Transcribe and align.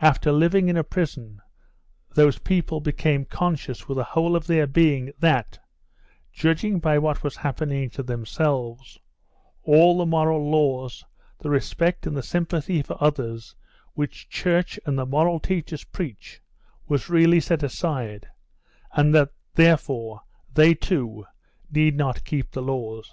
After 0.00 0.30
living 0.30 0.68
in 0.68 0.76
a 0.76 0.84
prison 0.84 1.42
those 2.14 2.38
people 2.38 2.80
became 2.80 3.24
conscious 3.24 3.88
with 3.88 3.96
the 3.98 4.04
whole 4.04 4.36
of 4.36 4.46
their 4.46 4.64
being 4.64 5.10
that, 5.18 5.58
judging 6.32 6.78
by 6.78 6.98
what 7.00 7.24
was 7.24 7.34
happening 7.34 7.90
to 7.90 8.04
themselves, 8.04 9.00
all 9.64 9.98
the 9.98 10.06
moral 10.06 10.48
laws, 10.48 11.04
the 11.40 11.50
respect 11.50 12.06
and 12.06 12.16
the 12.16 12.22
sympathy 12.22 12.80
for 12.80 12.96
others 13.02 13.56
which 13.94 14.28
church 14.28 14.78
and 14.86 14.96
the 14.96 15.04
moral 15.04 15.40
teachers 15.40 15.82
preach, 15.82 16.40
was 16.86 17.10
really 17.10 17.40
set 17.40 17.64
aside, 17.64 18.28
and 18.92 19.12
that, 19.16 19.30
therefore, 19.56 20.20
they, 20.54 20.74
too, 20.74 21.26
need 21.72 21.96
not 21.96 22.22
keep 22.22 22.52
the 22.52 22.62
laws. 22.62 23.12